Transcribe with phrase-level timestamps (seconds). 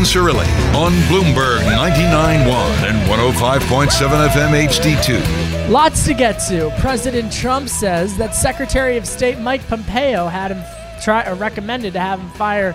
[0.00, 2.46] Cirilli on Bloomberg 99.1
[2.88, 5.68] and 105.7 FM HD2.
[5.68, 6.70] Lots to get to.
[6.80, 10.64] President Trump says that Secretary of State Mike Pompeo had him
[11.02, 12.72] try or recommended to have him fire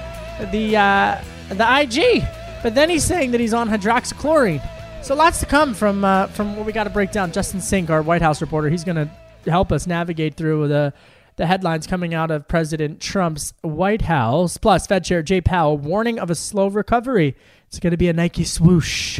[0.51, 2.23] the uh, the IG,
[2.61, 4.61] but then he's saying that he's on hydroxychloroquine.
[5.03, 7.31] So lots to come from uh, from what we got to break down.
[7.31, 10.93] Justin Sink, our White House reporter, he's going to help us navigate through the
[11.35, 14.57] the headlines coming out of President Trump's White House.
[14.57, 17.35] Plus, Fed Chair Jay Powell warning of a slow recovery.
[17.67, 19.19] It's going to be a Nike swoosh,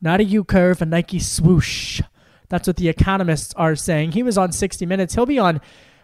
[0.00, 2.00] not a U curve, a Nike swoosh.
[2.48, 4.12] That's what the economists are saying.
[4.12, 5.14] He was on 60 Minutes.
[5.14, 5.60] He'll be on,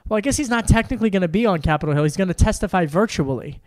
[0.09, 2.05] well, I guess he's not technically going to be on Capitol Hill.
[2.05, 3.61] He's going to testify virtually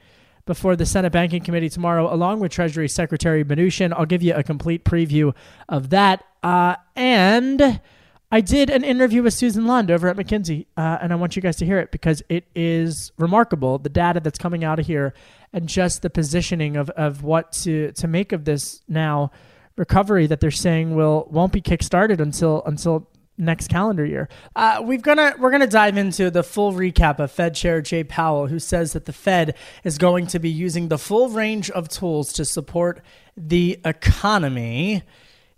[0.45, 3.93] before the Senate Banking Committee tomorrow, along with Treasury Secretary Mnuchin.
[3.93, 5.35] I'll give you a complete preview
[5.67, 6.23] of that.
[6.41, 7.81] Uh, and
[8.31, 11.41] I did an interview with Susan Lund over at McKinsey, uh, and I want you
[11.41, 15.15] guys to hear it because it is remarkable the data that's coming out of here
[15.51, 19.31] and just the positioning of, of what to, to make of this now
[19.77, 23.07] recovery that they're saying will won't be kickstarted until until
[23.39, 24.27] next calendar year.
[24.55, 28.47] Uh, we've gonna we're gonna dive into the full recap of Fed Chair Jay Powell,
[28.47, 32.33] who says that the Fed is going to be using the full range of tools
[32.33, 33.01] to support
[33.35, 35.03] the economy.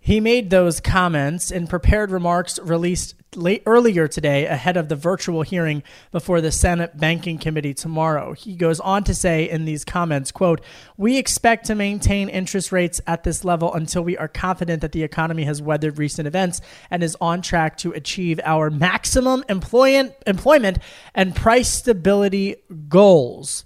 [0.04, 5.42] He made those comments in prepared remarks released late earlier today ahead of the virtual
[5.42, 8.32] hearing before the Senate Banking Committee tomorrow.
[8.32, 10.60] He goes on to say in these comments, quote,
[10.96, 15.04] "We expect to maintain interest rates at this level until we are confident that the
[15.04, 16.60] economy has weathered recent events
[16.90, 20.78] and is on track to achieve our maximum employment employment
[21.14, 22.56] and price stability
[22.88, 23.64] goals."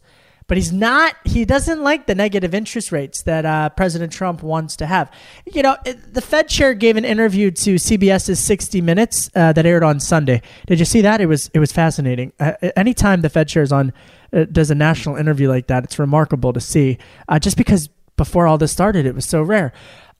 [0.48, 4.76] But he's not he doesn't like the negative interest rates that uh, president trump wants
[4.76, 5.10] to have.
[5.46, 9.82] You know the fed chair gave an interview to cbs's 60 minutes uh, that aired
[9.82, 10.42] on sunday.
[10.66, 11.20] Did you see that?
[11.20, 12.32] It was it was fascinating.
[12.38, 13.92] Uh, anytime the fed chair is on
[14.32, 18.46] uh, does a national interview like that it's remarkable to see uh, just because before
[18.46, 19.72] all this started it was so rare.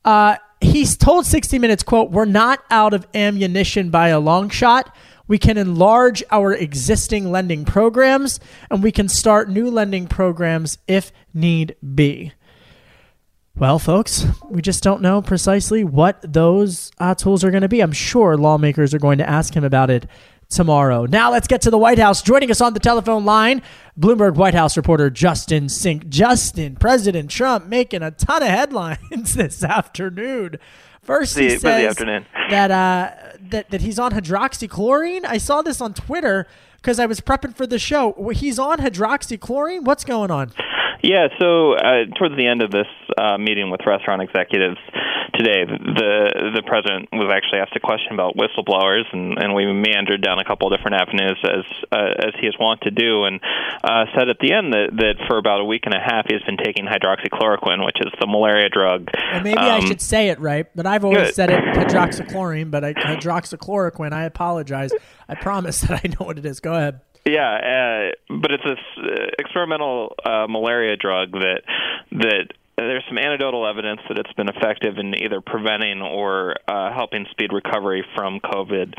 [0.05, 4.95] Uh, he's told 60 minutes quote we're not out of ammunition by a long shot
[5.29, 11.13] we can enlarge our existing lending programs and we can start new lending programs if
[11.35, 12.33] need be.
[13.59, 17.81] Well, folks, we just don't know precisely what those uh, tools are going to be.
[17.81, 20.07] I'm sure lawmakers are going to ask him about it
[20.51, 21.07] tomorrow.
[21.07, 22.21] Now, let's get to the White House.
[22.21, 23.63] Joining us on the telephone line,
[23.99, 26.09] Bloomberg White House reporter Justin Sink.
[26.09, 30.59] Justin, President Trump making a ton of headlines this afternoon.
[31.03, 35.25] First, he says that uh, that that he's on hydroxychloroquine.
[35.25, 38.31] I saw this on Twitter because I was prepping for the show.
[38.35, 39.83] He's on hydroxychloroquine.
[39.85, 40.53] What's going on?
[41.03, 42.87] Yeah, so uh, towards the end of this
[43.19, 44.79] uh, meeting with restaurant executives
[45.35, 50.23] today, the the president was actually asked a question about whistleblowers, and, and we meandered
[50.23, 53.41] down a couple of different avenues as uh, as he is wont to do, and
[53.85, 56.43] uh, said at the end that, that for about a week and a half he's
[56.43, 59.09] been taking hydroxychloroquine, which is the malaria drug.
[59.33, 61.35] Well, maybe um, I should say it right, but I've always good.
[61.35, 64.13] said it hydroxychloroquine, but I, hydroxychloroquine.
[64.13, 64.93] I apologize.
[65.29, 66.61] I promise that I know what it is.
[66.61, 67.01] Go ahead.
[67.27, 71.63] Yeah, uh, but it's this uh, experimental uh, malaria drug that
[72.13, 77.27] that there's some anecdotal evidence that it's been effective in either preventing or uh, helping
[77.31, 78.93] speed recovery from COVID.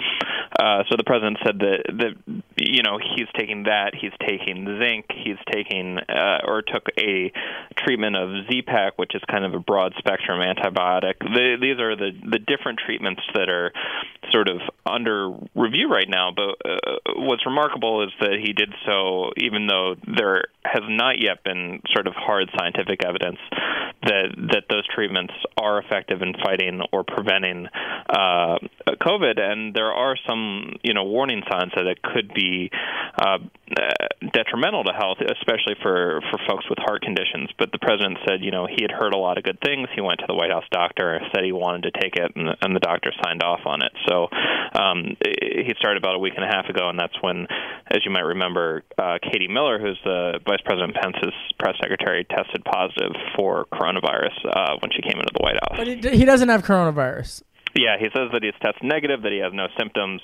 [0.60, 5.06] Uh, so the president said that that you know he's taking that, he's taking zinc,
[5.14, 7.32] he's taking uh, or took a
[7.78, 11.20] treatment of Z-Pak, which is kind of a broad spectrum antibiotic.
[11.20, 13.72] The, these are the the different treatments that are
[14.32, 16.32] sort of under review right now.
[16.36, 21.44] But uh, what's remarkable is that he did so even though there has not yet
[21.44, 23.38] been sort of hard scientific evidence
[24.04, 27.68] that that those treatments are effective in fighting or preventing
[28.10, 28.58] uh,
[29.02, 32.70] COVID, and there are some you know warning signs that it could be
[33.20, 33.38] uh,
[34.34, 37.50] detrimental to health, especially for for folks with heart conditions.
[37.60, 39.88] But the president said you know he had heard a lot of good things.
[39.96, 42.76] He went to the White House doctor, said he wanted to take it, and, and
[42.76, 43.92] the doctor signed off on it.
[44.08, 44.28] So
[44.78, 47.48] um, he started about a week and a half ago, and that's when,
[47.88, 52.64] as you might remember, uh, Katie Miller, who's the Vice President Pence's press secretary, tested
[52.66, 55.78] positive for coronavirus uh, when she came into the White House.
[55.78, 57.44] But he, he doesn't have coronavirus.
[57.78, 60.22] Yeah, he says that he's tested negative, that he has no symptoms,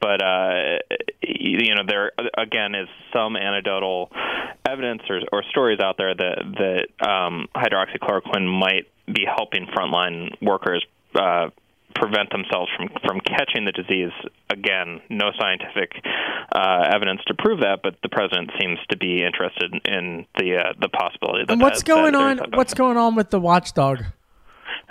[0.00, 0.78] but uh,
[1.22, 4.10] you know there again is some anecdotal
[4.66, 10.84] evidence or, or stories out there that that um, hydroxychloroquine might be helping frontline workers.
[11.14, 11.50] Uh,
[11.94, 14.12] prevent themselves from from catching the disease.
[14.50, 15.92] Again, no scientific
[16.52, 20.72] uh, evidence to prove that, but the president seems to be interested in the uh,
[20.80, 21.44] the possibility.
[21.46, 22.50] That and what's that, going that on?
[22.52, 24.04] What's going on with the watchdog?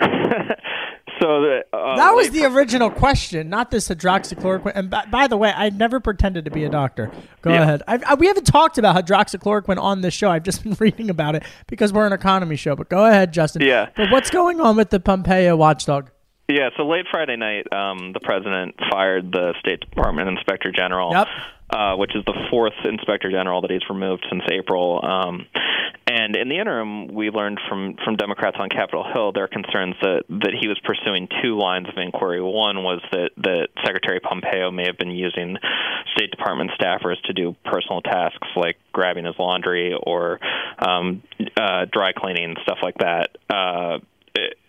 [1.20, 4.72] so the, uh, that was the original question, not this hydroxychloroquine.
[4.74, 7.10] And by, by, the way, I never pretended to be a doctor.
[7.42, 7.62] Go yeah.
[7.62, 7.82] ahead.
[7.86, 10.30] I, we haven't talked about hydroxychloroquine on this show.
[10.30, 12.76] I've just been reading about it because we're an economy show.
[12.76, 13.62] But go ahead, Justin.
[13.62, 13.88] Yeah.
[13.96, 16.10] But what's going on with the Pompeo watchdog?
[16.48, 21.26] Yeah, so late Friday night, um, the president fired the State Department Inspector General, yep.
[21.70, 25.04] Uh, which is the fourth Inspector General that he's removed since April.
[25.04, 25.46] Um,
[26.08, 30.22] and in the interim, we learned from from Democrats on Capitol Hill their concerns that
[30.28, 32.40] that he was pursuing two lines of inquiry.
[32.40, 35.56] One was that that Secretary Pompeo may have been using
[36.14, 40.38] State Department staffers to do personal tasks like grabbing his laundry or
[40.78, 41.24] um,
[41.60, 43.36] uh, dry cleaning stuff like that.
[43.50, 43.98] Uh,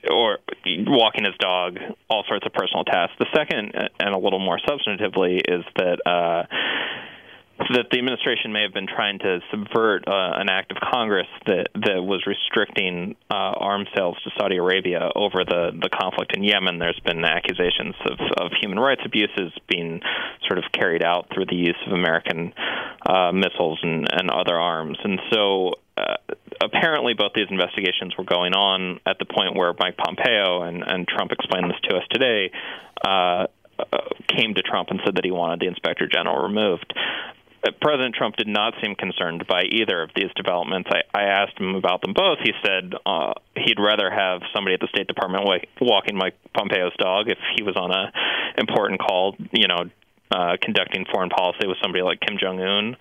[0.10, 1.78] or walking his dog,
[2.10, 3.16] all sorts of personal tasks.
[3.20, 6.44] The second, and a little more substantively, is that uh,
[7.58, 11.68] that the administration may have been trying to subvert uh, an act of Congress that
[11.74, 16.78] that was restricting uh, arms sales to Saudi Arabia over the the conflict in Yemen.
[16.78, 20.02] There's been accusations of, of human rights abuses being
[20.48, 22.54] sort of carried out through the use of American
[23.06, 25.74] uh, missiles and, and other arms, and so.
[25.98, 26.16] Uh,
[26.62, 31.08] apparently, both these investigations were going on at the point where Mike Pompeo and, and
[31.08, 32.52] Trump explained this to us today.
[33.04, 33.48] Uh,
[33.80, 36.94] uh, came to Trump and said that he wanted the inspector general removed.
[37.82, 40.90] President Trump did not seem concerned by either of these developments.
[40.92, 42.40] I, I asked him about them both.
[42.44, 45.46] He said uh, he'd rather have somebody at the State Department
[45.82, 48.12] walking Mike Pompeo's dog if he was on a
[48.58, 49.90] important call, you know,
[50.32, 52.96] uh, conducting foreign policy with somebody like Kim Jong Un.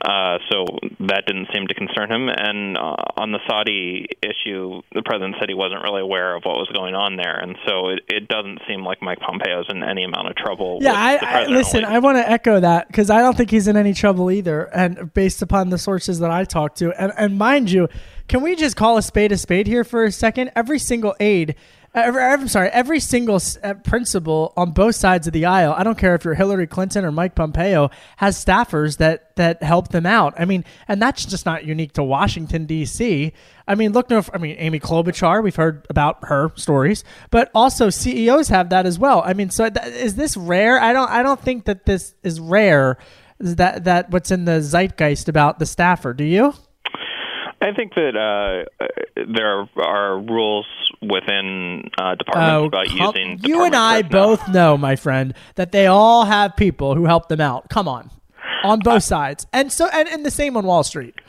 [0.00, 0.64] Uh, so
[1.00, 2.28] that didn't seem to concern him.
[2.28, 6.56] And uh, on the Saudi issue, the president said he wasn't really aware of what
[6.56, 10.04] was going on there, and so it, it doesn't seem like Mike Pompeo's in any
[10.04, 10.78] amount of trouble.
[10.80, 11.84] Yeah, I, I, listen.
[11.84, 15.12] I want to echo that because I don't think he's in any trouble either, and
[15.12, 17.88] based upon the sources that I talked to, and and mind you,
[18.28, 20.52] can we just call a spade a spade here for a second?
[20.56, 21.56] Every single aide
[21.92, 25.98] Every, I'm sorry, every single uh, principal on both sides of the aisle, I don't
[25.98, 30.34] care if you're Hillary Clinton or Mike Pompeo, has staffers that that help them out.
[30.38, 33.32] I mean, and that's just not unique to Washington D.C.
[33.66, 37.90] I mean, look no, I mean Amy Klobuchar, we've heard about her stories, but also
[37.90, 39.22] CEOs have that as well.
[39.26, 40.78] I mean, so th- is this rare?
[40.80, 42.98] I don't I don't think that this is rare.
[43.40, 46.14] That that what's in the zeitgeist about the staffer?
[46.14, 46.54] Do you?
[47.62, 48.86] I think that uh,
[49.34, 50.66] there are rules
[51.02, 53.38] within uh, departments oh, about come, using.
[53.42, 54.28] You and I personnel.
[54.28, 57.68] both know, my friend, that they all have people who help them out.
[57.68, 58.10] Come on,
[58.64, 61.19] on both sides, and so and, and the same on Wall Street.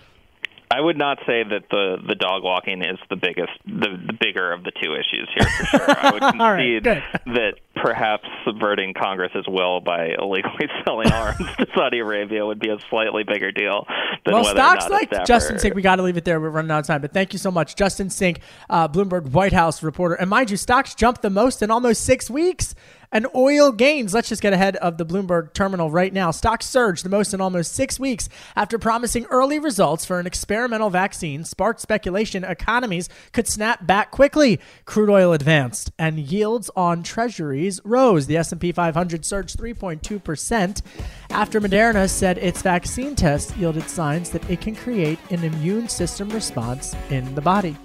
[0.71, 4.51] I would not say that the the dog walking is the biggest, the, the bigger
[4.51, 5.89] of the two issues here for sure.
[5.89, 11.99] I would concede right, that perhaps subverting Congress's will by illegally selling arms to Saudi
[11.99, 13.85] Arabia would be a slightly bigger deal
[14.25, 15.75] than well, whether stocks or not like Justin Sink.
[15.75, 16.39] We got to leave it there.
[16.39, 19.53] We're running out of time, but thank you so much, Justin Sink, uh, Bloomberg White
[19.53, 20.15] House reporter.
[20.15, 22.75] And mind you, stocks jumped the most in almost six weeks
[23.11, 24.13] and oil gains.
[24.13, 26.31] Let's just get ahead of the Bloomberg terminal right now.
[26.31, 30.89] Stocks surged the most in almost six weeks after promising early results for an experimental
[30.89, 34.59] vaccine sparked speculation economies could snap back quickly.
[34.85, 38.27] Crude oil advanced and yields on treasuries rose.
[38.27, 40.81] The S&P 500 surged 3.2%
[41.29, 46.29] after Moderna said its vaccine test yielded signs that it can create an immune system
[46.29, 47.75] response in the body.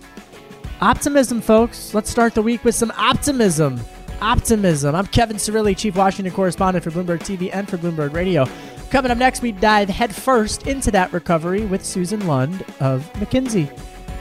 [0.80, 1.94] Optimism, folks.
[1.94, 3.80] Let's start the week with some optimism
[4.20, 4.94] optimism.
[4.94, 8.46] I'm Kevin Cirilli, Chief Washington Correspondent for Bloomberg TV and for Bloomberg Radio.
[8.90, 13.70] Coming up next, we dive headfirst into that recovery with Susan Lund of McKinsey.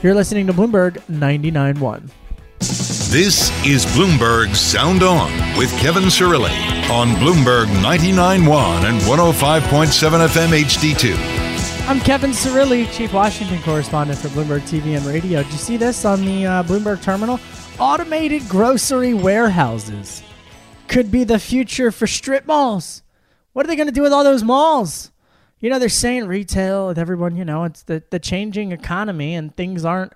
[0.02, 2.10] You're listening to Bloomberg 99.1.
[3.10, 6.50] This is Bloomberg Sound On with Kevin Cirilli
[6.90, 11.46] on Bloomberg 99.1 and 105.7 FM HD2.
[11.88, 15.42] I'm Kevin Cirilli, Chief Washington Correspondent for Bloomberg TV and Radio.
[15.44, 17.38] Did you see this on the uh, Bloomberg Terminal?
[17.78, 20.22] Automated grocery warehouses
[20.88, 23.02] could be the future for strip malls.
[23.52, 25.10] What are they going to do with all those malls?
[25.60, 29.54] You know, they're saying retail with everyone, you know, it's the, the changing economy and
[29.54, 30.14] things aren't,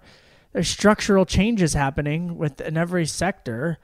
[0.54, 3.78] there's structural changes happening within every sector.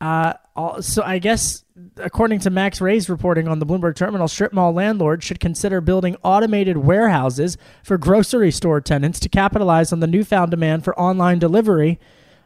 [0.00, 0.32] Uh,
[0.80, 1.64] so I guess
[1.98, 6.16] according to Max Ray's reporting on the Bloomberg Terminal, strip mall landlords should consider building
[6.24, 12.00] automated warehouses for grocery store tenants to capitalize on the newfound demand for online delivery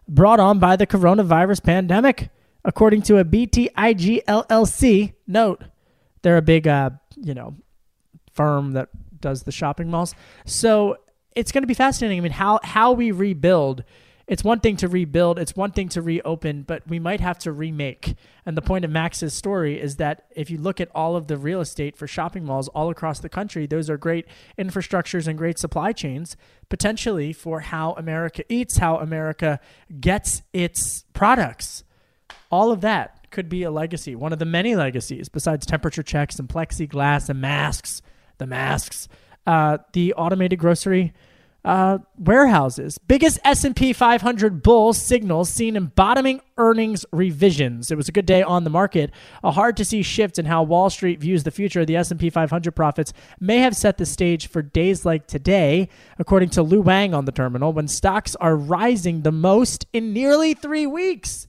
[0.08, 2.30] brought on by the coronavirus pandemic.
[2.64, 5.62] According to a BTIG LLC note,
[6.22, 7.54] they're a big, uh, you know,
[8.32, 8.88] firm that
[9.20, 10.14] does the shopping malls.
[10.44, 10.96] So
[11.36, 12.18] it's going to be fascinating.
[12.18, 13.84] I mean, how how we rebuild
[14.26, 17.52] it's one thing to rebuild, it's one thing to reopen, but we might have to
[17.52, 18.16] remake.
[18.44, 21.36] And the point of Max's story is that if you look at all of the
[21.36, 24.26] real estate for shopping malls all across the country, those are great
[24.58, 26.36] infrastructures and great supply chains,
[26.68, 29.60] potentially for how America eats, how America
[30.00, 31.84] gets its products.
[32.50, 36.38] All of that could be a legacy, one of the many legacies, besides temperature checks
[36.40, 38.02] and plexiglass and masks,
[38.38, 39.08] the masks,
[39.46, 41.12] uh, the automated grocery
[41.66, 42.96] uh, warehouses.
[42.96, 47.90] Biggest S&P 500 bull signals seen in bottoming earnings revisions.
[47.90, 49.10] It was a good day on the market.
[49.42, 52.30] A hard to see shift in how Wall Street views the future of the S&P
[52.30, 55.88] 500 profits may have set the stage for days like today,
[56.20, 60.54] according to Lu Wang on the terminal, when stocks are rising the most in nearly
[60.54, 61.48] 3 weeks.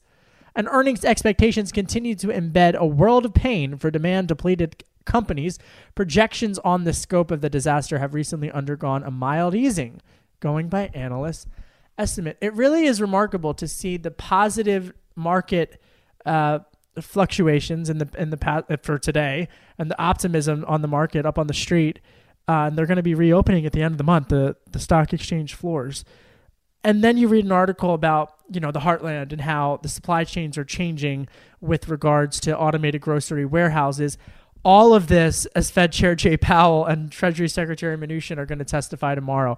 [0.56, 5.58] And earnings expectations continue to embed a world of pain for demand depleted companies,
[5.96, 10.00] projections on the scope of the disaster have recently undergone a mild easing,
[10.38, 11.46] going by analysts'
[11.96, 12.36] estimate.
[12.40, 15.80] It really is remarkable to see the positive market
[16.24, 16.60] uh,
[17.00, 19.48] fluctuations in the in the past for today
[19.78, 22.00] and the optimism on the market up on the street.
[22.46, 24.78] Uh, and they're going to be reopening at the end of the month the the
[24.78, 26.04] stock exchange floors.
[26.84, 30.24] And then you read an article about you know the heartland and how the supply
[30.24, 31.28] chains are changing
[31.60, 34.18] with regards to automated grocery warehouses
[34.64, 38.64] all of this, as Fed Chair Jay Powell and Treasury Secretary Mnuchin are going to
[38.64, 39.56] testify tomorrow,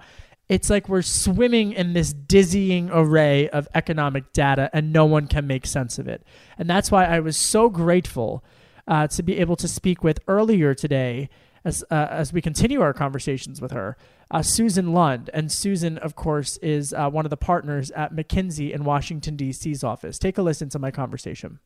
[0.49, 5.47] it's like we're swimming in this dizzying array of economic data and no one can
[5.47, 6.25] make sense of it.
[6.59, 8.45] And that's why I was so grateful
[8.89, 11.29] uh, to be able to speak with earlier today
[11.65, 13.97] as, uh, as we continue our conversations with her,
[14.31, 15.31] uh, Susan Lund.
[15.33, 19.85] And Susan, of course, is uh, one of the partners at McKinsey in Washington, D.C.'s
[19.85, 20.19] office.
[20.19, 21.61] Take a listen to my conversation.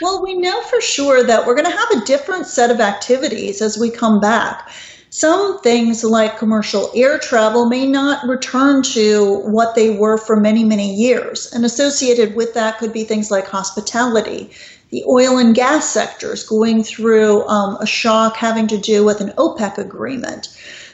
[0.00, 3.60] Well, we know for sure that we're going to have a different set of activities
[3.60, 4.70] as we come back.
[5.10, 10.64] Some things like commercial air travel may not return to what they were for many,
[10.64, 11.50] many years.
[11.52, 14.50] And associated with that could be things like hospitality.
[14.90, 19.20] The oil and gas sector is going through um, a shock having to do with
[19.20, 20.48] an OPEC agreement.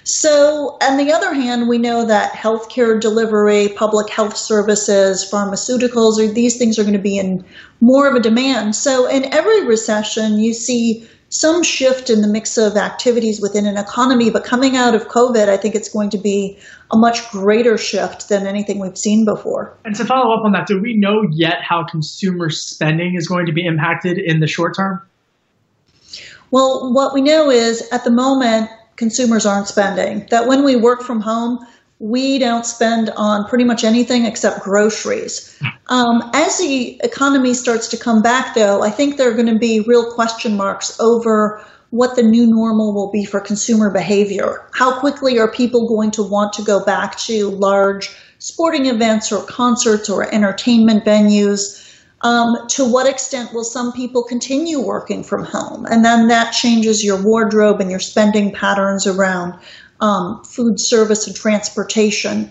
[0.07, 6.31] So, on the other hand, we know that healthcare delivery, public health services, pharmaceuticals, or
[6.31, 7.43] these things are going to be in
[7.81, 8.77] more of a demand.
[8.77, 13.79] So, in every recession, you see some shift in the mix of activities within an
[13.79, 14.31] economy.
[14.31, 16.59] But coming out of COVID, I think it's going to be
[16.93, 19.77] a much greater shift than anything we've seen before.
[19.87, 23.47] And to follow up on that, do we know yet how consumer spending is going
[23.47, 25.03] to be impacted in the short term?
[26.51, 30.27] Well, what we know is at the moment, consumers aren't spending.
[30.31, 31.67] That when we work from home,
[31.99, 35.59] we don't spend on pretty much anything except groceries.
[35.89, 39.59] Um, as the economy starts to come back, though, I think there are going to
[39.59, 44.67] be real question marks over what the new normal will be for consumer behavior.
[44.73, 48.11] How quickly are people going to want to go back to large
[48.41, 51.84] sporting events or concerts or entertainment venues?
[52.25, 55.85] Um, to what extent will some people continue working from home?
[55.85, 59.55] And then that changes your wardrobe and your spending patterns around
[60.01, 62.51] um, food service and transportation.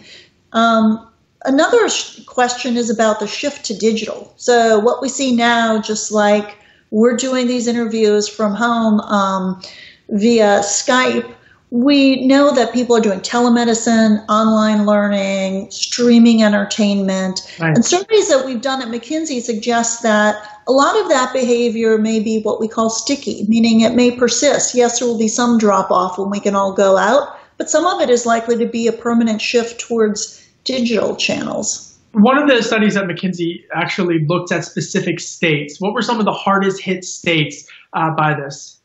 [0.51, 1.09] Um,
[1.45, 4.31] another sh- question is about the shift to digital.
[4.37, 6.55] So, what we see now, just like
[6.91, 9.61] we're doing these interviews from home um,
[10.09, 11.33] via Skype,
[11.73, 17.51] we know that people are doing telemedicine, online learning, streaming entertainment.
[17.59, 17.73] Right.
[17.75, 22.19] And surveys that we've done at McKinsey suggest that a lot of that behavior may
[22.19, 24.75] be what we call sticky, meaning it may persist.
[24.75, 27.87] Yes, there will be some drop off when we can all go out, but some
[27.87, 31.97] of it is likely to be a permanent shift towards digital channels.
[32.11, 35.81] One of the studies at McKinsey actually looked at specific states.
[35.81, 38.79] What were some of the hardest hit states uh, by this?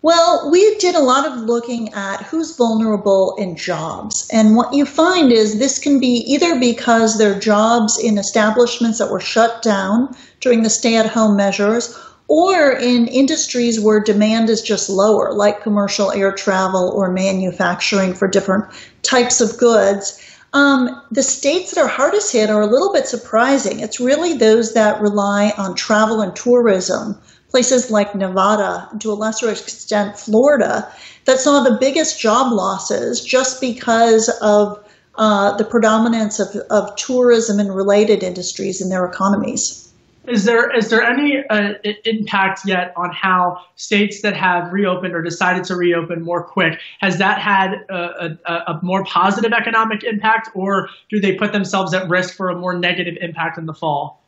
[0.00, 4.28] Well, we did a lot of looking at who's vulnerable in jobs.
[4.32, 9.10] And what you find is this can be either because they're jobs in establishments that
[9.10, 14.62] were shut down during the stay at home measures, or in industries where demand is
[14.62, 18.66] just lower, like commercial air travel or manufacturing for different
[19.02, 20.22] types of goods.
[20.52, 23.80] Um, the states that are hardest hit are a little bit surprising.
[23.80, 27.18] It's really those that rely on travel and tourism,
[27.50, 30.90] places like Nevada, to a lesser extent, Florida,
[31.24, 34.84] that saw the biggest job losses just because of
[35.16, 39.92] uh, the predominance of, of tourism and related industries in their economies.
[40.28, 41.72] Is there is there any uh,
[42.04, 47.16] impact yet on how states that have reopened or decided to reopen more quick has
[47.16, 52.06] that had a, a, a, more positive economic impact, or do they put themselves at
[52.10, 54.22] risk for a more negative impact in the fall?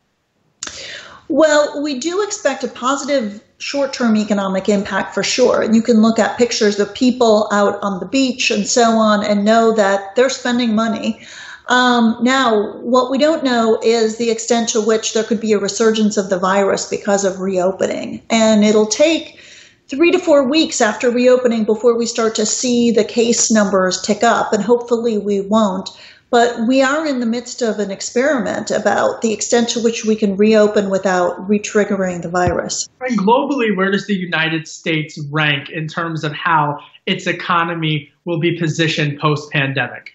[1.31, 5.61] Well, we do expect a positive short term economic impact for sure.
[5.61, 9.23] And you can look at pictures of people out on the beach and so on
[9.23, 11.21] and know that they're spending money.
[11.69, 15.57] Um, now, what we don't know is the extent to which there could be a
[15.57, 18.21] resurgence of the virus because of reopening.
[18.29, 19.39] And it'll take
[19.87, 24.21] three to four weeks after reopening before we start to see the case numbers tick
[24.21, 25.89] up, and hopefully we won't.
[26.31, 30.15] But we are in the midst of an experiment about the extent to which we
[30.15, 32.87] can reopen without retriggering the virus.
[33.01, 38.39] And globally, where does the United States rank in terms of how its economy will
[38.39, 40.13] be positioned post pandemic?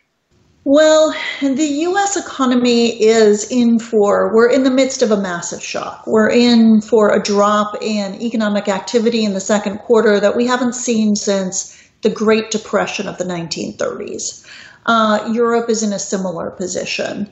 [0.65, 6.07] Well, the US economy is in for, we're in the midst of a massive shock.
[6.07, 10.75] We're in for a drop in economic activity in the second quarter that we haven't
[10.75, 14.45] seen since the Great Depression of the 1930s.
[14.87, 17.29] Uh, Europe is in a similar position.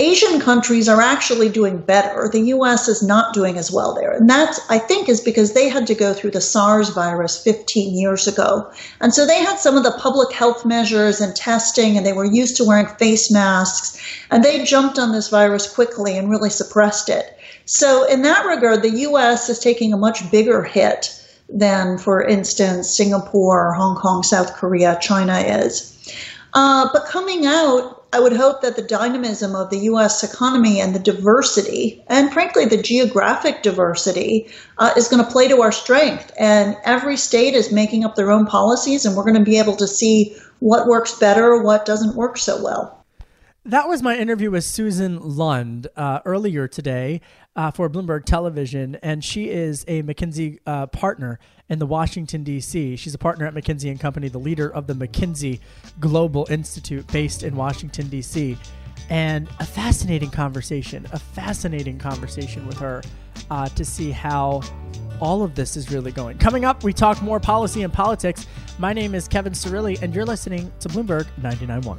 [0.00, 2.28] Asian countries are actually doing better.
[2.28, 4.12] The US is not doing as well there.
[4.12, 7.98] And that, I think, is because they had to go through the SARS virus 15
[7.98, 8.70] years ago.
[9.00, 12.24] And so they had some of the public health measures and testing, and they were
[12.24, 13.98] used to wearing face masks.
[14.30, 17.36] And they jumped on this virus quickly and really suppressed it.
[17.64, 21.12] So, in that regard, the US is taking a much bigger hit
[21.48, 25.97] than, for instance, Singapore, Hong Kong, South Korea, China is.
[26.54, 30.24] Uh, but coming out, I would hope that the dynamism of the U.S.
[30.24, 35.60] economy and the diversity, and frankly, the geographic diversity, uh, is going to play to
[35.60, 36.32] our strength.
[36.38, 39.76] And every state is making up their own policies, and we're going to be able
[39.76, 42.97] to see what works better, what doesn't work so well.
[43.64, 47.20] That was my interview with Susan Lund uh, earlier today
[47.54, 52.96] uh, for Bloomberg Television, and she is a McKinsey uh, partner in the Washington D.C.
[52.96, 55.60] She's a partner at McKinsey and Company, the leader of the McKinsey
[56.00, 58.56] Global Institute, based in Washington D.C.
[59.10, 63.02] And a fascinating conversation, a fascinating conversation with her
[63.50, 64.62] uh, to see how
[65.20, 66.38] all of this is really going.
[66.38, 68.46] Coming up, we talk more policy and politics.
[68.78, 71.98] My name is Kevin Cirilli, and you're listening to Bloomberg 99.1.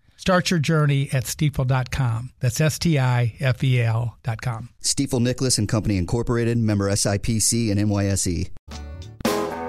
[0.21, 2.29] Start your journey at stifel.com.
[2.41, 4.69] That's S T I F E L.com.
[4.79, 8.51] Stifel Nicolaus and Company Incorporated, member SIPC and NYSE.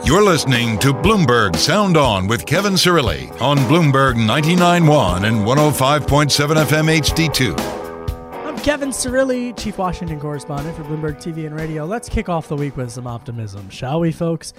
[0.06, 7.00] You're listening to Bloomberg Sound On with Kevin Cirilli on Bloomberg 99.1 and 105.7 FM
[7.00, 8.46] HD2.
[8.46, 11.86] I'm Kevin Cirilli, Chief Washington Correspondent for Bloomberg TV and Radio.
[11.86, 14.52] Let's kick off the week with some optimism, shall we, folks?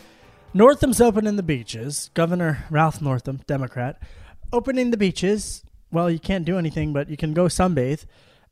[0.56, 2.10] Northam's opening the beaches.
[2.16, 4.02] Governor Ralph Northam, Democrat,
[4.52, 5.63] opening the beaches
[5.94, 8.06] well, you can't do anything, but you can go sunbathe.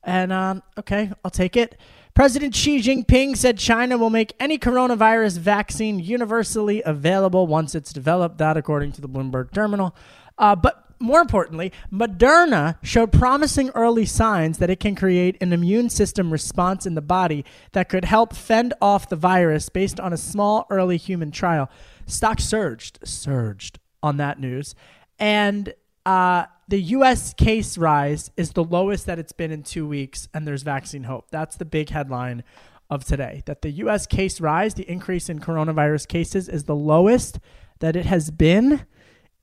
[0.04, 1.78] And um, okay, I'll take it.
[2.14, 8.38] President Xi Jinping said China will make any coronavirus vaccine universally available once it's developed.
[8.38, 9.96] That, according to the Bloomberg terminal.
[10.38, 15.90] Uh, but more importantly, Moderna showed promising early signs that it can create an immune
[15.90, 20.18] system response in the body that could help fend off the virus based on a
[20.18, 21.70] small early human trial.
[22.06, 24.76] Stock surged, surged on that news.
[25.18, 25.74] And
[26.06, 27.34] uh, the U.S.
[27.34, 31.30] case rise is the lowest that it's been in two weeks, and there's vaccine hope.
[31.30, 32.44] That's the big headline
[32.90, 33.44] of today.
[33.46, 34.08] That the U.S.
[34.08, 37.40] case rise, the increase in coronavirus cases, is the lowest
[37.80, 38.86] that it has been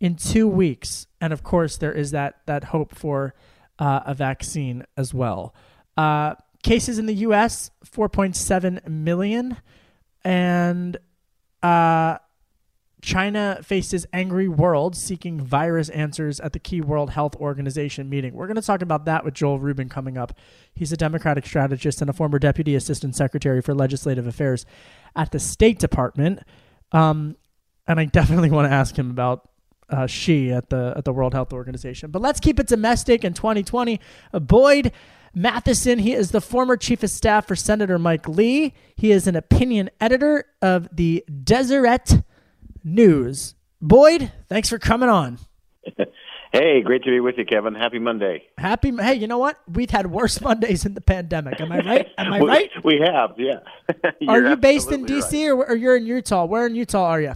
[0.01, 1.07] in two weeks.
[1.21, 3.35] And of course, there is that that hope for
[3.79, 5.55] uh, a vaccine as well.
[5.97, 7.71] Uh, cases in the U.S.
[7.85, 9.57] 4.7 million,
[10.25, 10.97] and
[11.63, 12.19] uh,
[13.01, 18.35] China faces angry world seeking virus answers at the key World Health Organization meeting.
[18.35, 20.37] We're going to talk about that with Joel Rubin coming up.
[20.75, 24.67] He's a Democratic strategist and a former Deputy Assistant Secretary for Legislative Affairs
[25.15, 26.41] at the State Department.
[26.91, 27.37] Um,
[27.87, 29.49] and I definitely want to ask him about
[29.91, 32.11] uh, Xi at the at the World Health Organization.
[32.11, 34.01] But let's keep it domestic in 2020.
[34.33, 34.93] Uh, Boyd
[35.35, 38.75] Matheson, he is the former chief of staff for Senator Mike Lee.
[38.97, 42.23] He is an opinion editor of the Deseret
[42.85, 43.55] News.
[43.81, 45.39] Boyd, thanks for coming on.
[46.53, 47.75] Hey, great to be with you, Kevin.
[47.75, 48.45] Happy Monday.
[48.57, 48.91] Happy.
[48.97, 49.59] Hey, you know what?
[49.71, 51.61] We've had worse Mondays in the pandemic.
[51.61, 52.07] Am I right?
[52.17, 52.71] Am I we, right?
[52.83, 53.61] We have, yeah.
[54.27, 55.51] are you based in D.C.
[55.51, 56.47] or, or you're in Utah?
[56.47, 57.35] Where in Utah are you?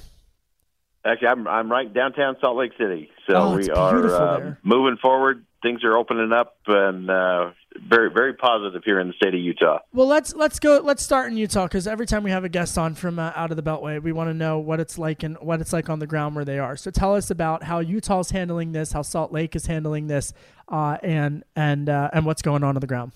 [1.05, 5.45] Actually, I'm I'm right downtown Salt Lake City, so Oh, we are uh, moving forward.
[5.61, 7.51] Things are opening up, and uh,
[7.89, 9.79] very very positive here in the state of Utah.
[9.93, 10.81] Well, let's let's go.
[10.83, 13.51] Let's start in Utah because every time we have a guest on from uh, out
[13.51, 15.99] of the Beltway, we want to know what it's like and what it's like on
[15.99, 16.77] the ground where they are.
[16.77, 20.33] So tell us about how Utah's handling this, how Salt Lake is handling this,
[20.69, 23.13] uh, and and uh, and what's going on on the ground.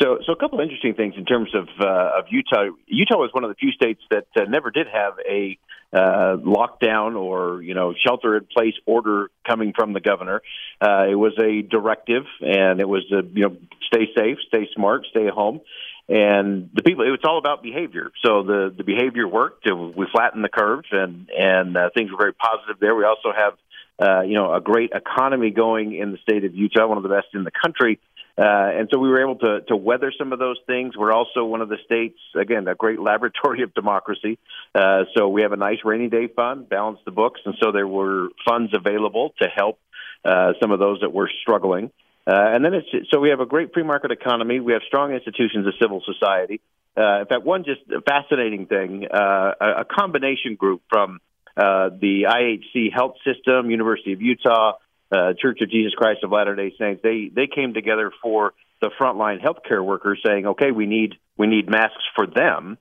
[0.00, 2.70] So, so a couple of interesting things in terms of uh, of Utah.
[2.86, 5.58] Utah was one of the few states that uh, never did have a
[5.92, 10.42] uh, lockdown or you know shelter in place order coming from the governor.
[10.80, 15.06] Uh, it was a directive, and it was a, you know stay safe, stay smart,
[15.10, 15.60] stay home.
[16.08, 18.10] And the people, it's all about behavior.
[18.24, 19.66] So the the behavior worked.
[19.70, 22.94] We flattened the curve, and and uh, things were very positive there.
[22.94, 23.52] We also have
[23.98, 27.10] uh, you know a great economy going in the state of Utah, one of the
[27.10, 28.00] best in the country.
[28.38, 30.96] Uh, and so we were able to, to weather some of those things.
[30.96, 34.38] We're also one of the states, again, a great laboratory of democracy.
[34.72, 37.88] Uh, so we have a nice rainy day fund, balance the books, and so there
[37.88, 39.80] were funds available to help
[40.24, 41.90] uh, some of those that were struggling.
[42.28, 44.60] Uh, and then it's so we have a great free market economy.
[44.60, 46.60] We have strong institutions of civil society.
[46.96, 51.20] Uh, in fact, one just fascinating thing: uh, a, a combination group from
[51.56, 54.74] uh, the IHC Health System, University of Utah,
[55.10, 57.02] uh, Church of Jesus Christ of Latter Day Saints.
[57.02, 61.68] They they came together for the frontline healthcare workers, saying, "Okay, we need we need
[61.68, 62.78] masks for them,"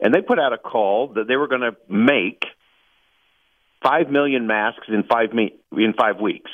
[0.00, 2.44] and they put out a call that they were going to make
[3.82, 6.50] five million masks in five me- in five weeks.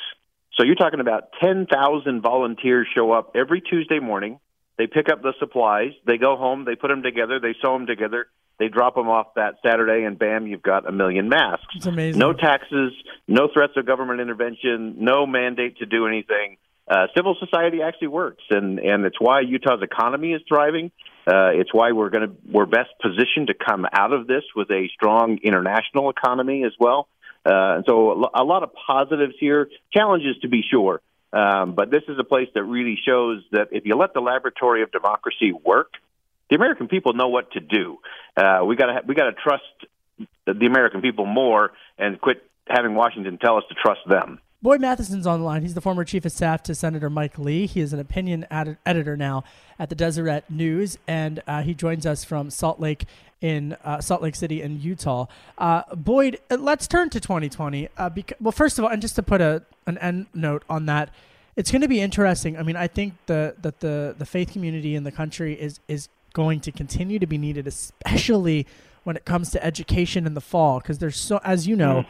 [0.55, 4.39] So you're talking about ten thousand volunteers show up every Tuesday morning.
[4.77, 5.91] They pick up the supplies.
[6.05, 6.65] They go home.
[6.65, 7.39] They put them together.
[7.39, 8.27] They sew them together.
[8.59, 11.65] They drop them off that Saturday, and bam, you've got a million masks.
[11.75, 12.19] It's amazing.
[12.19, 12.93] No taxes,
[13.27, 16.57] no threats of government intervention, no mandate to do anything.
[16.87, 20.91] Uh, civil society actually works, and and it's why Utah's economy is thriving.
[21.25, 24.69] Uh, it's why we're going to we're best positioned to come out of this with
[24.69, 27.07] a strong international economy as well.
[27.45, 31.01] Uh, and so a lot of positives here, challenges to be sure.
[31.31, 34.83] Um, but this is a place that really shows that if you let the laboratory
[34.83, 35.93] of democracy work,
[36.49, 37.99] the American people know what to do.
[38.35, 39.63] Uh, we got to we got to trust
[40.45, 44.39] the, American people more and quit having Washington tell us to trust them.
[44.61, 45.61] Boyd Matheson's on the line.
[45.61, 47.65] He's the former chief of staff to Senator Mike Lee.
[47.65, 49.43] He is an opinion ed- editor now
[49.77, 53.05] at the Deseret News, and uh, he joins us from Salt Lake
[53.41, 55.25] in uh, Salt Lake City in Utah.
[55.57, 57.89] Uh, Boyd, uh, let's turn to 2020.
[57.97, 61.09] Uh, well, first of all, and just to put a an end note on that,
[61.57, 62.57] it's going to be interesting.
[62.57, 66.07] I mean, I think the that the the faith community in the country is is
[66.33, 68.67] going to continue to be needed, especially
[69.03, 72.05] when it comes to education in the fall, because there's so, as you know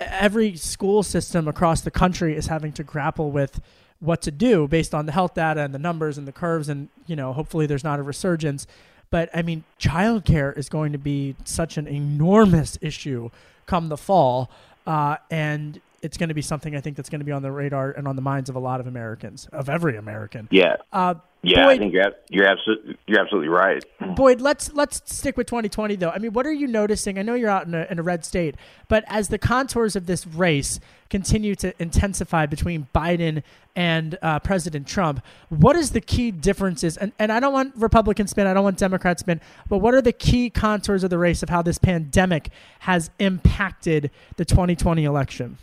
[0.00, 3.60] every school system across the country is having to grapple with
[4.00, 6.88] what to do based on the health data and the numbers and the curves and
[7.06, 8.66] you know hopefully there's not a resurgence.
[9.10, 13.30] But i mean childcare is going to be such an enormous issue
[13.66, 14.50] come the fall
[14.86, 17.50] uh, and it's going to be something i think that's going to be on the
[17.50, 20.46] radar and on the minds of a lot of americans of every american.
[20.50, 23.84] Yeah, uh, yeah, I think you're you're absolutely you're absolutely right.
[24.16, 26.10] Boyd, let's let's stick with 2020 though.
[26.10, 27.16] I mean, what are you noticing?
[27.16, 28.56] I know you're out in a, in a red state,
[28.88, 33.44] but as the contours of this race continue to intensify between Biden
[33.76, 36.96] and uh, President Trump, what is the key differences?
[36.96, 40.02] And and I don't want Republican spin, I don't want Democrat spin, but what are
[40.02, 45.56] the key contours of the race of how this pandemic has impacted the 2020 election?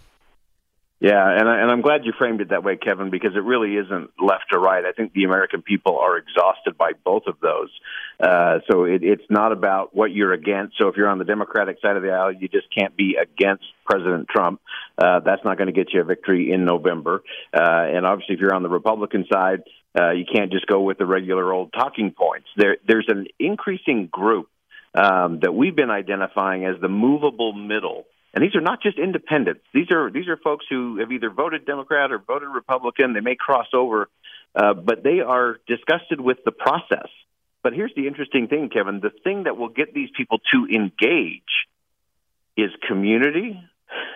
[1.05, 3.75] Yeah, and, I, and I'm glad you framed it that way, Kevin, because it really
[3.75, 4.83] isn't left or right.
[4.83, 7.69] I think the American people are exhausted by both of those.
[8.19, 10.79] Uh, so it, it's not about what you're against.
[10.79, 13.65] So if you're on the Democratic side of the aisle, you just can't be against
[13.85, 14.61] President Trump.
[14.97, 17.21] Uh, that's not going to get you a victory in November.
[17.55, 19.61] Uh, and obviously, if you're on the Republican side,
[19.95, 22.47] uh, you can't just go with the regular old talking points.
[22.57, 24.49] There, there's an increasing group
[24.95, 28.05] um, that we've been identifying as the movable middle.
[28.35, 29.61] And these are not just independents.
[29.73, 33.13] These are these are folks who have either voted Democrat or voted Republican.
[33.13, 34.09] They may cross over,
[34.53, 37.07] uh, but they are disgusted with the process.
[37.63, 41.43] But here's the interesting thing, Kevin: the thing that will get these people to engage
[42.57, 43.57] is community,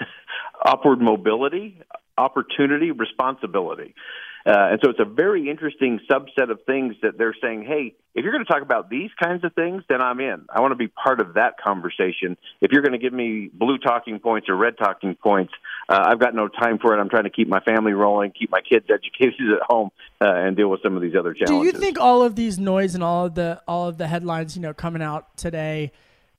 [0.65, 1.81] upward mobility,
[2.17, 3.95] opportunity, responsibility.
[4.45, 8.23] Uh, and so it's a very interesting subset of things that they're saying, hey, if
[8.23, 10.45] you're going to talk about these kinds of things, then I'm in.
[10.49, 12.37] I want to be part of that conversation.
[12.59, 15.53] If you're going to give me blue talking points or red talking points,
[15.87, 16.99] uh, I've got no time for it.
[16.99, 20.57] I'm trying to keep my family rolling, keep my kids educated at home, uh, and
[20.57, 21.59] deal with some of these other challenges.
[21.59, 24.55] Do you think all of these noise and all of the all of the headlines,
[24.55, 25.91] you know, coming out today,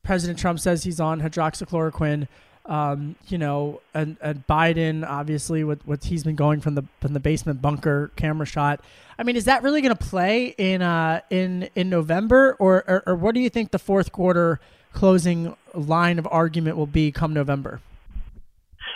[0.02, 2.26] President Trump says he's on hydroxychloroquine
[2.70, 7.12] um, you know, and, and Biden obviously with what he's been going from the from
[7.12, 8.80] the basement bunker camera shot.
[9.18, 13.02] I mean, is that really going to play in uh in in November, or, or
[13.06, 14.60] or what do you think the fourth quarter
[14.92, 17.80] closing line of argument will be come November?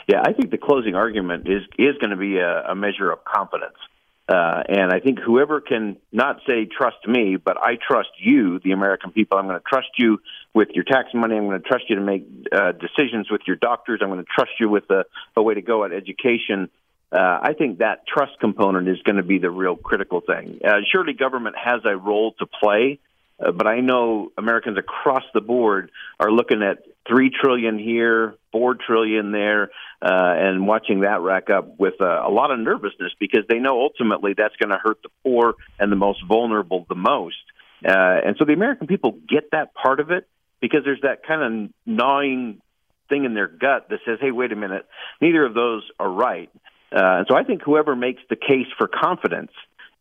[0.07, 3.25] Yeah, I think the closing argument is is going to be a, a measure of
[3.25, 3.77] confidence.
[4.27, 8.73] Uh, and I think whoever can not say trust me, but I trust you, the
[8.73, 9.37] American people.
[9.37, 10.19] I'm going to trust you
[10.55, 11.37] with your tax money.
[11.37, 14.01] I'm going to trust you to make uh, decisions with your doctors.
[14.03, 15.05] I'm going to trust you with a,
[15.37, 16.71] a way to go at education.
[17.13, 20.61] Uh, I think that trust component is going to be the real critical thing.
[20.65, 22.99] Uh, surely government has a role to play,
[23.39, 28.75] uh, but I know Americans across the board are looking at three trillion here, four
[28.75, 29.71] trillion there,
[30.01, 33.81] uh, and watching that rack up with uh, a lot of nervousness because they know
[33.81, 37.37] ultimately that's going to hurt the poor and the most vulnerable the most.
[37.85, 40.27] Uh, and so the American people get that part of it
[40.61, 42.61] because there's that kind of gnawing
[43.09, 44.87] thing in their gut that says, "Hey, wait a minute,
[45.21, 46.51] neither of those are right."
[46.93, 49.51] Uh, and so I think whoever makes the case for confidence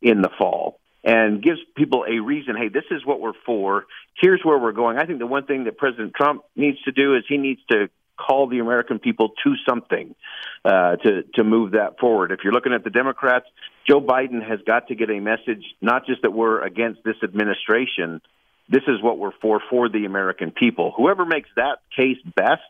[0.01, 3.85] in the fall and gives people a reason, hey, this is what we're for.
[4.19, 4.97] Here's where we're going.
[4.97, 7.89] I think the one thing that President Trump needs to do is he needs to
[8.17, 10.15] call the American people to something
[10.63, 12.31] uh, to to move that forward.
[12.31, 13.45] If you're looking at the Democrats,
[13.87, 18.21] Joe Biden has got to get a message not just that we're against this administration.
[18.69, 20.93] This is what we're for for the American people.
[20.95, 22.61] Whoever makes that case best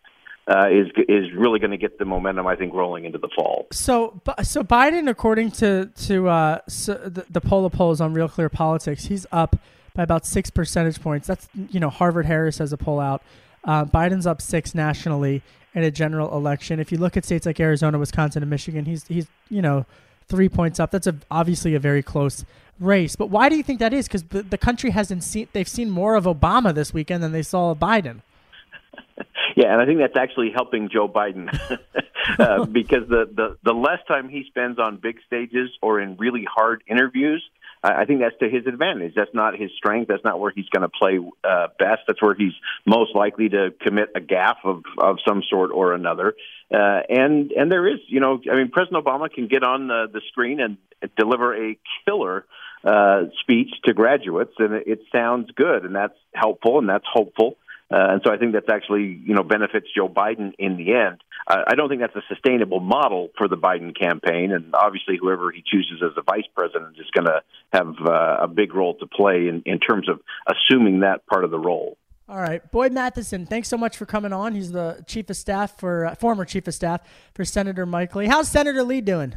[0.48, 3.68] uh, is is really going to get the momentum I think rolling into the fall.
[3.72, 8.50] So so Biden, according to to uh, so the, the poll polls on Real Clear
[8.50, 9.56] Politics, he's up
[9.96, 11.28] by about six percentage points.
[11.28, 13.22] That's you know Harvard Harris has a poll out.
[13.64, 15.42] Uh, Biden's up six nationally
[15.74, 16.80] in a general election.
[16.80, 19.86] If you look at states like Arizona, Wisconsin, and Michigan, he's he's you know
[20.28, 20.92] three points up.
[20.92, 22.44] That's a, obviously a very close
[22.80, 23.16] race.
[23.16, 24.08] But why do you think that is?
[24.08, 27.44] Because the, the country hasn't seen they've seen more of Obama this weekend than they
[27.44, 28.22] saw of Biden.
[29.56, 31.48] Yeah, and I think that's actually helping Joe Biden
[32.40, 36.44] uh, because the, the the less time he spends on big stages or in really
[36.44, 37.44] hard interviews,
[37.84, 39.14] I think that's to his advantage.
[39.16, 40.08] That's not his strength.
[40.08, 42.02] That's not where he's going to play uh, best.
[42.08, 42.54] That's where he's
[42.86, 46.34] most likely to commit a gaffe of of some sort or another.
[46.74, 50.08] Uh, and and there is, you know, I mean, President Obama can get on the,
[50.12, 50.78] the screen and
[51.18, 52.46] deliver a killer
[52.84, 57.58] uh, speech to graduates, and it, it sounds good, and that's helpful, and that's hopeful.
[57.94, 61.22] Uh, and so I think that's actually, you know, benefits Joe Biden in the end.
[61.46, 64.52] Uh, I don't think that's a sustainable model for the Biden campaign.
[64.52, 68.48] And obviously, whoever he chooses as the vice president is going to have uh, a
[68.48, 71.98] big role to play in, in terms of assuming that part of the role.
[72.28, 74.56] All right, Boyd Matheson, thanks so much for coming on.
[74.56, 77.02] He's the chief of staff for uh, former chief of staff
[77.36, 78.26] for Senator Mike Lee.
[78.26, 79.36] How's Senator Lee doing?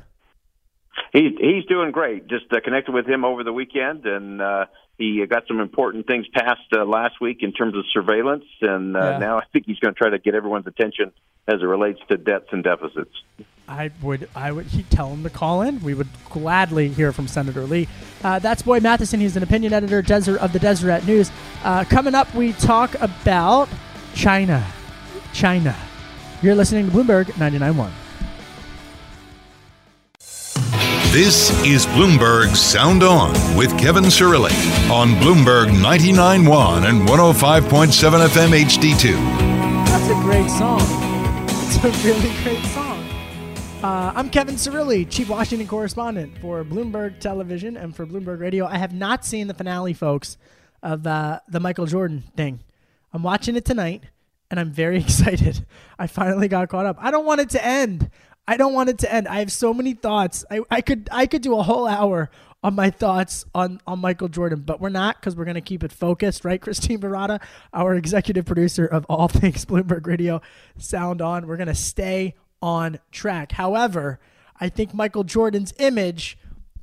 [1.13, 2.27] He, he's doing great.
[2.29, 4.67] Just uh, connected with him over the weekend, and uh,
[4.99, 9.01] he got some important things passed uh, last week in terms of surveillance, and uh,
[9.01, 9.19] yeah.
[9.19, 11.13] now I think he's going to try to get everyone's attention
[11.47, 13.13] as it relates to debts and deficits.
[13.69, 15.83] I would, I would he'd tell him to call in.
[15.83, 17.89] We would gladly hear from Senator Lee.
[18.23, 19.21] Uh, that's Boyd Matheson.
[19.21, 21.31] He's an opinion editor Desert of the Deseret News.
[21.65, 23.69] Uh, coming up, we talk about
[24.15, 24.65] China.
[25.33, 25.77] China.
[26.43, 28.06] You're listening to Bloomberg 99.1.
[31.13, 34.53] This is Bloomberg Sound On with Kevin Cirilli
[34.91, 39.15] on Bloomberg 99.1 and 105.7 FM HD2.
[39.87, 40.81] That's a great song.
[41.49, 43.03] It's a really great song.
[43.83, 48.67] Uh, I'm Kevin Cirilli, Chief Washington Correspondent for Bloomberg Television and for Bloomberg Radio.
[48.67, 50.37] I have not seen the finale, folks,
[50.83, 52.61] of uh, the Michael Jordan thing.
[53.15, 54.03] I'm watching it tonight,
[54.51, 55.65] and I'm very excited.
[55.99, 56.97] I finally got caught up.
[57.01, 58.11] I don't want it to end.
[58.49, 59.27] I don't want it to end.
[59.27, 60.45] I have so many thoughts.
[60.51, 62.31] I, I could I could do a whole hour
[62.63, 65.85] on my thoughts on, on Michael Jordan, but we're not because we're going to keep
[65.85, 66.61] it focused, right?
[66.61, 67.41] Christine Barata,
[67.73, 70.41] our executive producer of all things Bloomberg Radio
[70.79, 71.47] Sound On.
[71.47, 73.53] We're going to stay on track.
[73.53, 74.19] However,
[74.59, 76.39] I think Michael Jordan's image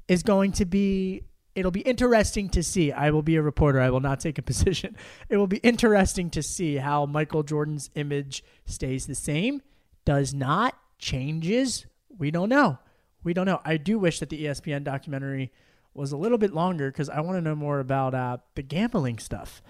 [0.07, 1.23] is going to be
[1.55, 2.91] it'll be interesting to see.
[2.91, 3.79] I will be a reporter.
[3.79, 4.95] I will not take a position.
[5.29, 9.61] It will be interesting to see how Michael Jordan's image stays the same,
[10.05, 11.85] does not, changes?
[12.17, 12.77] We don't know.
[13.23, 13.61] We don't know.
[13.63, 15.51] I do wish that the ESPN documentary
[15.93, 19.19] was a little bit longer because I want to know more about uh, the gambling
[19.19, 19.61] stuff.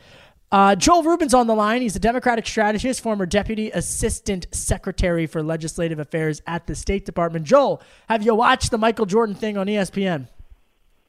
[0.51, 1.81] Uh, Joel Rubin's on the line.
[1.81, 7.45] He's a Democratic strategist, former Deputy Assistant Secretary for Legislative Affairs at the State Department.
[7.45, 10.27] Joel, have you watched the Michael Jordan thing on ESPN?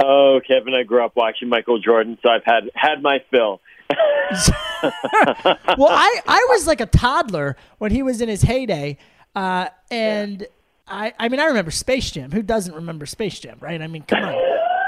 [0.02, 3.60] Oh, Kevin, I grew up watching Michael Jordan, so I've had had my fill.
[5.78, 8.96] well, I, I was like a toddler when he was in his heyday,
[9.34, 10.46] uh, and yeah.
[10.86, 12.32] I I mean I remember Space Jam.
[12.32, 13.80] Who doesn't remember Space Jam, right?
[13.80, 14.34] I mean, come on.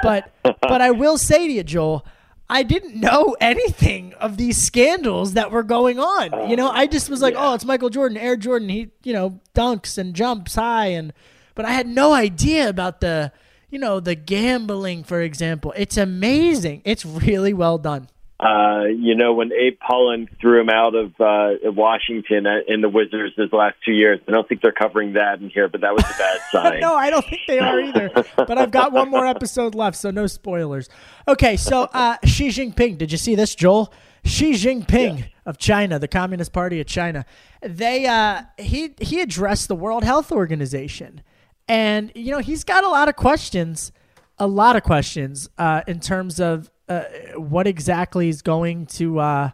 [0.03, 2.05] But but I will say to you, Joel,
[2.49, 6.49] I didn't know anything of these scandals that were going on.
[6.49, 7.51] You know, I just was like, yeah.
[7.51, 8.69] oh, it's Michael Jordan, Air Jordan.
[8.69, 11.13] He, you know, dunks and jumps high, and
[11.55, 13.33] but I had no idea about the,
[13.71, 15.73] you know, the gambling, for example.
[15.77, 16.83] It's amazing.
[16.85, 18.09] It's really well done.
[18.39, 22.89] Uh, you know, when Abe Pollin threw him out of uh, Washington uh, in the
[22.89, 25.95] Wizards his last two years, I don't think they're covering that in here, but that
[25.95, 26.81] was a bad sign.
[26.81, 28.11] no, I don't think they are either.
[28.37, 30.91] but I've got one more episode left, so no spoilers.
[31.27, 33.91] Okay, so uh, Xi Jinping, did you see this, Joel?
[34.27, 35.27] Xi Jinping yeah.
[35.47, 37.25] of China, the Communist Party of China,
[37.63, 41.23] they uh, he he addressed the World Health Organization,
[41.69, 43.93] and you know he's got a lot of questions,
[44.39, 47.03] a lot of questions uh, in terms of uh,
[47.37, 49.51] what exactly is going to uh,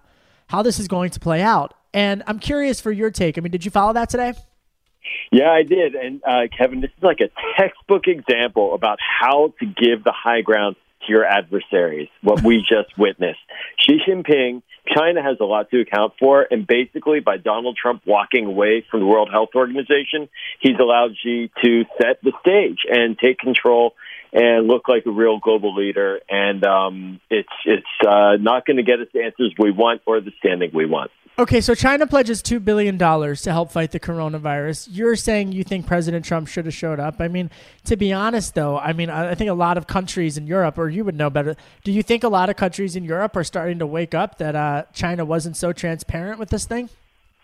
[0.49, 1.75] how this is going to play out.
[1.95, 3.38] And I'm curious for your take.
[3.38, 4.35] I mean, did you follow that today?
[5.31, 5.95] Yeah, I did.
[5.95, 10.42] And uh, Kevin, this is like a textbook example about how to give the high
[10.42, 12.09] ground to your adversaries.
[12.23, 13.40] What we just witnessed.
[13.79, 18.47] Xi Jinping, China has a lot to account for, and basically by Donald Trump walking
[18.47, 20.29] away from the World Health Organization,
[20.61, 23.95] he's allowed Xi to set the stage and take control
[24.33, 26.21] and look like a real global leader.
[26.29, 30.21] And um, it's it's uh, not going to get us the answers we want or
[30.21, 31.11] the standing we want.
[31.38, 34.88] Okay, so China pledges two billion dollars to help fight the coronavirus.
[34.90, 37.16] You're saying you think President Trump should have showed up.
[37.21, 37.51] I mean,
[37.85, 40.90] to be honest, though, I mean, I think a lot of countries in Europe, or
[40.90, 41.57] you would know better.
[41.85, 44.55] Do you think a lot of countries in Europe are starting to wake up that
[44.55, 46.90] uh, China wasn't so transparent with this thing?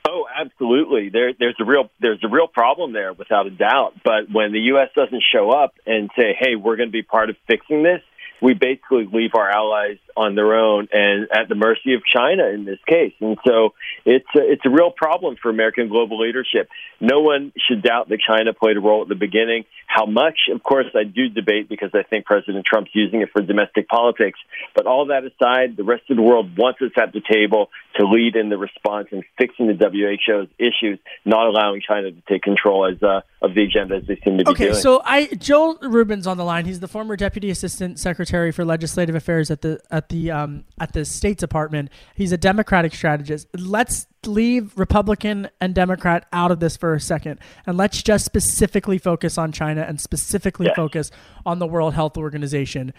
[0.06, 1.08] Oh, absolutely.
[1.08, 3.94] There, there's a real there's a real problem there, without a doubt.
[4.04, 4.90] But when the U.S.
[4.94, 8.02] doesn't show up and say, "Hey, we're going to be part of fixing this,"
[8.42, 12.64] we basically leave our allies on their own and at the mercy of China in
[12.64, 13.14] this case.
[13.20, 16.68] And so it's a, it's a real problem for American global leadership.
[17.00, 19.64] No one should doubt that China played a role at the beginning.
[19.86, 23.40] How much, of course, I do debate because I think President Trump's using it for
[23.40, 24.38] domestic politics.
[24.74, 28.06] But all that aside, the rest of the world wants us at the table to
[28.06, 32.86] lead in the response and fixing the WHO's issues, not allowing China to take control
[32.86, 34.72] as uh, of the agenda as they seem to be okay, doing.
[34.72, 36.66] Okay, so I Joel Rubin's on the line.
[36.66, 40.92] He's the former Deputy Assistant Secretary for Legislative Affairs at the at the um, at
[40.92, 41.90] the State Department.
[42.14, 43.48] He's a Democratic strategist.
[43.56, 48.98] Let's leave Republican and Democrat out of this for a second, and let's just specifically
[48.98, 50.76] focus on China and specifically yes.
[50.76, 51.10] focus
[51.46, 52.92] on the World Health Organization.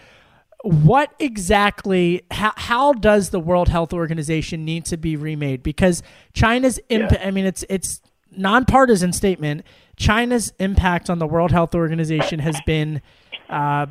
[0.62, 2.22] What exactly?
[2.30, 5.62] How, how does the World Health Organization need to be remade?
[5.62, 6.02] Because
[6.34, 7.24] China's impact.
[7.24, 8.02] I mean, it's it's
[8.36, 9.64] nonpartisan statement.
[9.96, 13.02] China's impact on the World Health Organization has been
[13.48, 13.86] uh,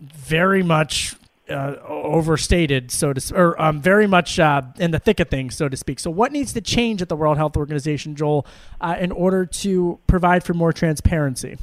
[0.00, 1.14] very much
[1.50, 5.68] uh, overstated, so to or um, very much uh, in the thick of things, so
[5.68, 6.00] to speak.
[6.00, 8.46] So, what needs to change at the World Health Organization, Joel,
[8.80, 11.58] uh, in order to provide for more transparency?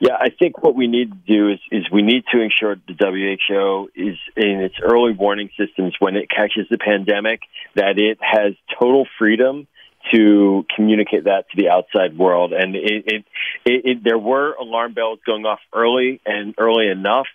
[0.00, 2.94] Yeah, I think what we need to do is, is we need to ensure the
[2.98, 7.42] WHO is in its early warning systems when it catches the pandemic
[7.74, 9.68] that it has total freedom
[10.12, 12.52] to communicate that to the outside world.
[12.52, 13.24] And it, it,
[13.64, 17.26] it, it, there were alarm bells going off early and early enough,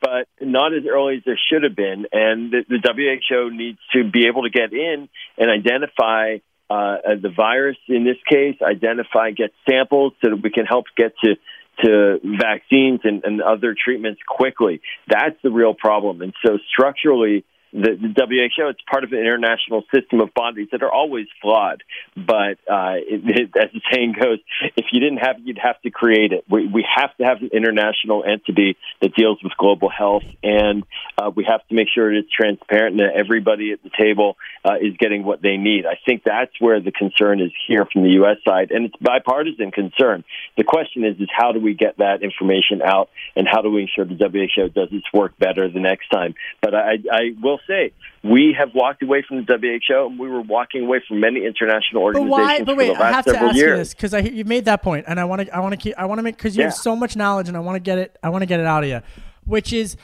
[0.00, 2.06] but not as early as there should have been.
[2.12, 6.38] And the, the WHO needs to be able to get in and identify
[6.70, 11.12] uh, the virus in this case, identify, get samples so that we can help get
[11.24, 11.36] to
[11.82, 14.82] to vaccines and, and other treatments quickly.
[15.08, 16.20] That's the real problem.
[16.20, 18.68] And so structurally, the, the WHO.
[18.68, 21.82] It's part of an international system of bodies that are always flawed.
[22.16, 24.38] But uh, it, it, as the saying goes,
[24.76, 26.44] if you didn't have it, you'd have to create it.
[26.48, 30.84] We, we have to have an international entity that deals with global health, and
[31.18, 34.74] uh, we have to make sure it's transparent and that everybody at the table uh,
[34.80, 35.86] is getting what they need.
[35.86, 38.36] I think that's where the concern is here from the U.S.
[38.46, 40.24] side, and it's bipartisan concern.
[40.56, 43.82] The question is, is how do we get that information out, and how do we
[43.82, 46.34] ensure the WHO does its work better the next time?
[46.60, 50.40] But I, I will say we have walked away from the WHO, and we were
[50.40, 53.24] walking away from many international organizations but why, but wait, for the last I have
[53.24, 53.68] to ask years.
[53.70, 55.94] You this because you made that point, and I want to, I want to keep,
[55.98, 56.68] I want to make because you yeah.
[56.68, 58.66] have so much knowledge, and I want to get it, I want to get it
[58.66, 59.00] out of you,
[59.44, 59.96] which is,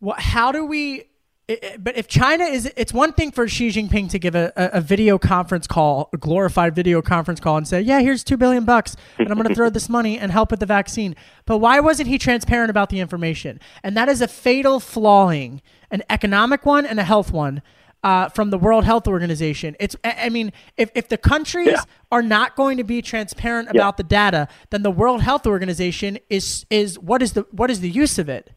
[0.00, 0.20] what?
[0.20, 1.04] How do we?
[1.48, 4.78] it, but if China is, it's one thing for Xi Jinping to give a, a,
[4.78, 8.66] a, video conference call, a glorified video conference call, and say, "Yeah, here's two billion
[8.66, 11.80] bucks, and I'm going to throw this money and help with the vaccine." But why
[11.80, 13.60] wasn't he transparent about the information?
[13.82, 17.62] And that is a fatal flawing, an economic one and a health one.
[18.04, 19.74] Uh, from the World Health Organization.
[19.80, 21.82] It's, I mean, if, if the countries yeah.
[22.12, 23.96] are not going to be transparent about yeah.
[23.96, 27.90] the data, then the World Health Organization is is what is the what is the
[27.90, 28.52] use of it?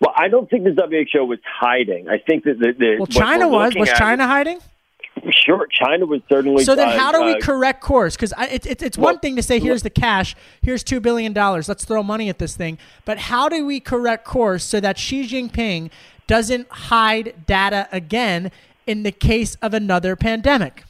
[0.00, 2.08] Well, I don't think the WHO was hiding.
[2.08, 3.74] I think that the, the well, China was.
[3.76, 4.58] Was China hiding?
[5.30, 6.64] Sure, China was certainly.
[6.64, 8.16] So then, uh, how do we uh, correct course?
[8.16, 11.32] Because it's it's, it's well, one thing to say, here's the cash, here's two billion
[11.32, 12.78] dollars, let's throw money at this thing.
[13.04, 15.90] But how do we correct course so that Xi Jinping
[16.26, 18.50] doesn't hide data again
[18.86, 20.84] in the case of another pandemic?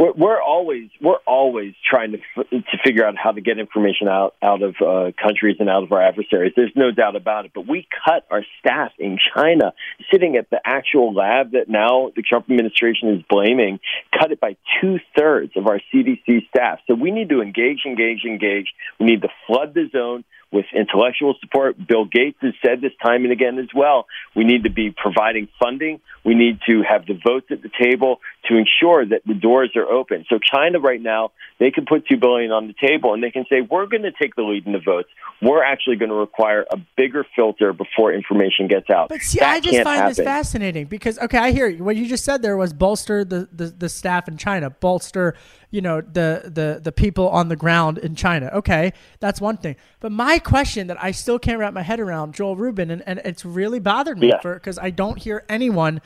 [0.00, 4.34] We're, we're always we're always trying to to figure out how to get information out
[4.42, 6.54] out of uh, countries and out of our adversaries.
[6.56, 7.52] There's no doubt about it.
[7.54, 9.74] But we cut our staff in China,
[10.10, 13.78] sitting at the actual lab that now the Trump administration is blaming,
[14.18, 16.78] cut it by two thirds of our CDC staff.
[16.86, 18.68] So we need to engage, engage, engage.
[18.98, 21.76] We need to flood the zone with intellectual support.
[21.86, 24.06] Bill Gates has said this time and again as well.
[24.34, 26.00] We need to be providing funding.
[26.24, 29.86] We need to have the votes at the table to ensure that the doors are
[29.86, 30.24] open.
[30.28, 33.44] So China right now, they can put two billion on the table and they can
[33.48, 35.08] say, we're going to take the lead in the votes.
[35.42, 39.08] We're actually going to require a bigger filter before information gets out.
[39.08, 40.08] But see, that I just find happen.
[40.08, 41.84] this fascinating because, okay, I hear you.
[41.84, 45.34] What you just said there was bolster the, the, the staff in China, bolster
[45.70, 48.50] you know the the the people on the ground in China.
[48.54, 49.76] Okay, that's one thing.
[50.00, 53.20] But my question that I still can't wrap my head around, Joel Rubin, and, and
[53.24, 54.40] it's really bothered me yeah.
[54.40, 56.00] for because I don't hear anyone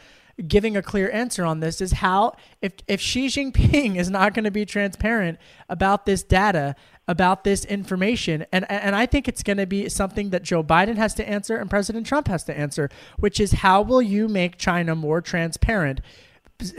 [0.47, 4.45] giving a clear answer on this is how if if Xi Jinping is not going
[4.45, 6.75] to be transparent about this data
[7.07, 10.97] about this information and and I think it's going to be something that Joe Biden
[10.97, 14.59] has to answer and President Trump has to answer which is how will you make
[14.59, 16.01] China more transparent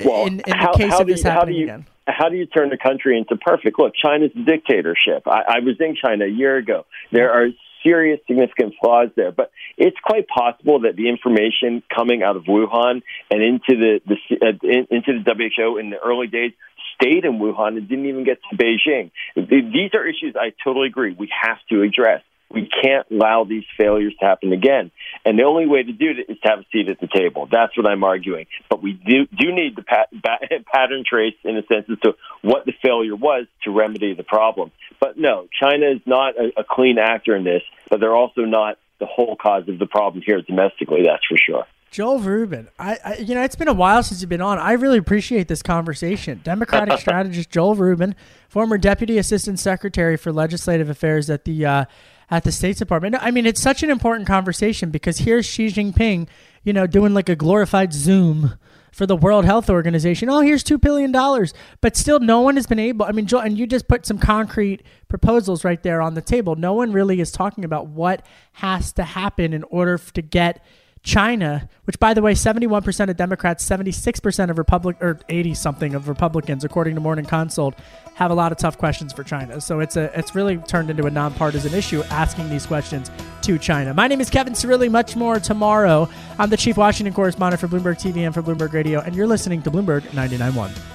[0.04, 2.46] well, in, in how, the case of this you, happening you, again how do you
[2.46, 3.80] turn the country into perfect?
[3.80, 5.28] Look, China's a dictatorship.
[5.28, 6.86] I, I was in China a year ago.
[7.12, 7.48] There are
[7.86, 13.02] serious, significant flaws there, but it's quite possible that the information coming out of Wuhan
[13.30, 16.52] and into the, the uh, in, into the WHO in the early days
[17.00, 19.12] stayed in Wuhan and didn't even get to Beijing.
[19.36, 22.22] These are issues I totally agree we have to address.
[22.50, 24.92] We can't allow these failures to happen again.
[25.26, 27.48] And the only way to do it is to have a seat at the table.
[27.52, 28.46] That's what I'm arguing.
[28.70, 30.10] But we do, do need the pat,
[30.74, 34.72] pattern trace in a sense as to what the failure was to remedy the problem.
[35.00, 38.78] But no, China is not a, a clean actor in this, but they're also not
[39.00, 41.66] the whole cause of the problem here domestically, that's for sure.
[41.96, 44.60] Joel Rubin, I, I, you know it's been a while since you've been on.
[44.60, 46.42] I really appreciate this conversation.
[46.44, 48.16] Democratic strategist Joel Rubin,
[48.50, 51.86] former deputy assistant secretary for legislative affairs at the uh,
[52.30, 53.16] at the State Department.
[53.22, 56.28] I mean, it's such an important conversation because here's Xi Jinping,
[56.66, 58.60] you know, doing like a glorified Zoom
[58.92, 60.30] for the World Health Organization.
[60.30, 63.06] Oh, here's two billion dollars, but still, no one has been able.
[63.06, 66.58] I mean, Joel, and you just put some concrete proposals right there on the table.
[66.58, 70.62] No one really is talking about what has to happen in order to get
[71.06, 76.10] China, which by the way, 71% of Democrats, 76% of Republic or 80 something of
[76.10, 77.76] Republicans, according to Morning Consult,
[78.16, 79.62] have a lot of tough questions for China.
[79.62, 83.12] So it's a it's really turned into a nonpartisan issue asking these questions
[83.44, 83.94] to China.
[83.94, 84.90] My name is Kevin Cirilli.
[84.90, 86.10] Much more tomorrow.
[86.40, 89.62] I'm the chief Washington correspondent for Bloomberg TV and for Bloomberg Radio, and you're listening
[89.62, 90.95] to Bloomberg 99.1.